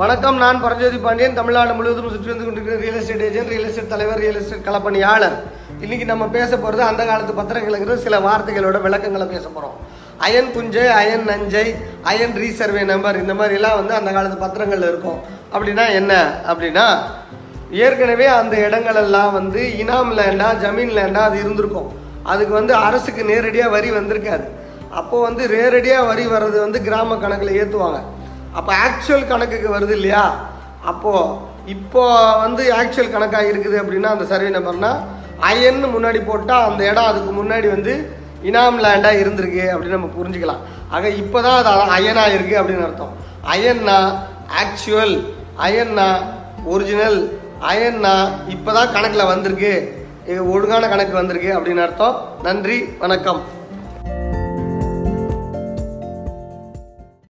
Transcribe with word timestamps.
வணக்கம் 0.00 0.38
நான் 0.42 0.58
பரஞ்சோதி 0.62 0.98
பாண்டியன். 1.04 1.36
தமிழ்நாடு 1.36 1.74
முழுவதும் 1.76 2.10
சுற்றி 2.14 2.28
வந்து 2.30 2.46
கொண்டிருக்கிற 2.46 2.74
real 2.82 2.96
estate 2.98 3.22
agent 3.26 3.50
real 3.52 3.68
estate 3.68 3.92
தலைவர் 3.92 4.18
ரியல் 4.22 4.38
எஸ்டேட் 4.40 4.66
கலப்பணியாளர் 4.66 5.36
இன்னைக்கு 5.84 6.06
நம்ம 6.10 6.24
பேச 6.34 6.50
போகிறது 6.56 6.82
அந்த 6.88 7.02
காலத்து 7.10 7.36
பத்திரங்களுங்கிற 7.38 7.94
சில 8.02 8.18
வார்த்தைகளோட 8.26 8.78
விளக்கங்களை 8.86 9.26
பேச 9.30 9.44
போகிறோம் 9.48 9.76
அயன் 10.26 10.50
குஞ்சை 10.56 10.84
அயன் 10.98 11.24
நஞ்சை 11.30 11.64
அயன் 12.10 12.36
ரீசர்வே 12.42 12.82
நம்பர் 12.92 13.20
இந்த 13.22 13.36
மாதிரிலாம் 13.38 13.78
வந்து 13.80 13.94
அந்த 14.00 14.12
காலத்து 14.16 14.38
பத்திரங்கள் 14.42 14.84
இருக்கும். 14.90 15.18
அப்படின்னா 15.54 15.86
என்ன? 16.00 16.12
அப்படின்னா 16.52 16.86
ஏற்கனவே 17.84 18.26
அந்த 18.40 18.56
இடங்களெல்லாம் 18.66 19.32
வந்து 19.38 19.62
இனாம் 19.84 20.12
லேண்டா 20.18 20.50
ஜமீன் 20.64 20.94
லேண்டா 20.98 21.22
அது 21.30 21.38
இருந்திருக்கும். 21.44 21.88
அதுக்கு 22.34 22.54
வந்து 22.60 22.76
அரசுக்கு 22.88 23.24
நேரடியாக 23.32 23.74
வரி 23.76 23.92
வந்திருக்காது. 23.98 24.46
அப்போ 25.00 25.16
வந்து 25.28 25.42
நேரடியாக 25.56 26.08
வரி 26.12 26.26
வர்றது 26.34 26.60
வந்து 26.66 26.80
கிராம 26.90 27.18
கணக்கில் 27.24 27.58
ஏற்றுவாங்க 27.62 28.00
அப்போ 28.58 28.72
ஆக்சுவல் 28.86 29.30
கணக்குக்கு 29.32 29.68
வருது 29.76 29.94
இல்லையா? 29.98 30.24
அப்போது 30.90 31.54
இப்போ 31.74 32.02
வந்து 32.44 32.62
ஆக்சுவல் 32.80 33.14
கணக்காக 33.14 33.50
இருக்குது 33.52 33.76
அப்படின்னா 33.82 34.10
அந்த 34.14 34.26
சர்வே 34.32 34.50
நம்பர்னா 34.56 34.92
அயன்னு 35.48 35.88
முன்னாடி 35.94 36.20
போட்டால் 36.28 36.66
அந்த 36.68 36.82
இடம் 36.90 37.08
அதுக்கு 37.10 37.32
முன்னாடி 37.40 37.68
வந்து 37.74 37.94
இனாம் 38.48 38.78
லேண்டாக 38.84 39.20
இருந்திருக்கு 39.22 39.64
அப்படின்னு 39.72 39.98
நம்ம 39.98 40.10
புரிஞ்சுக்கலாம். 40.18 40.62
ஆக 40.94 41.08
இப்போ 41.22 41.38
தான் 41.46 41.58
அது 41.60 41.70
அயனாக 41.96 42.34
இருக்குது 42.36 42.60
அப்படின்னு 42.60 42.86
அர்த்தம். 42.88 43.12
அயன்னா 43.54 43.98
ஆக்சுவல் 44.62 45.14
அயன்னா 45.66 46.08
ஒரிஜினல் 46.74 47.18
அயன்னா 47.70 48.14
இப்போ 48.54 48.70
தான் 48.78 48.92
கணக்கில் 48.96 49.30
வந்திருக்கு. 49.32 49.74
ஒழுங்கான 50.54 50.88
கணக்கு 50.92 51.14
வந்திருக்கு 51.20 51.50
அப்படின்னு 51.56 51.84
அர்த்தம். 51.86 52.16
நன்றி 52.46 52.78
வணக்கம். 53.04 53.40